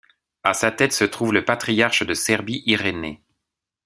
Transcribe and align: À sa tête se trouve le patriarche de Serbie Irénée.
À 0.41 0.55
sa 0.55 0.71
tête 0.71 0.93
se 0.93 1.03
trouve 1.05 1.31
le 1.31 1.45
patriarche 1.45 2.01
de 2.01 2.15
Serbie 2.15 2.63
Irénée. 2.65 3.21